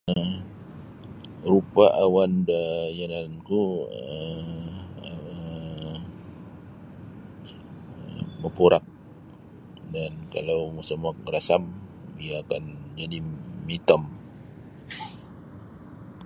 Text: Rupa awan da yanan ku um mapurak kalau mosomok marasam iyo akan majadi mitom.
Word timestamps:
Rupa 1.49 1.85
awan 2.03 2.33
da 2.49 2.61
yanan 2.97 3.31
ku 3.47 3.61
um 4.01 4.81
mapurak 8.41 8.81
kalau 10.33 10.59
mosomok 10.75 11.15
marasam 11.25 11.63
iyo 12.23 12.33
akan 12.43 12.63
majadi 12.97 13.19
mitom. 13.69 14.03